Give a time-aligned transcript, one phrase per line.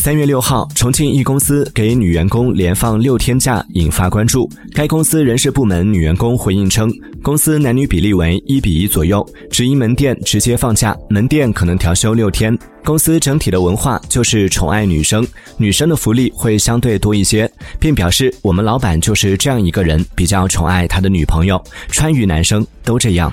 [0.00, 4.48] 三月六号重庆一公司给女员工连放六天假引发关注。
[4.72, 6.90] 该公司人事部门女员工回应称
[7.22, 12.58] 公司男女比例为一比一左右直营门店直接放假门店可能调休六天。
[12.82, 15.26] 公司整体的文化就是宠爱女生
[15.58, 23.30] 女生的福利会相对多一些并表示我们老板就是这样一个人比较宠爱他的女朋友川渝男生都这样。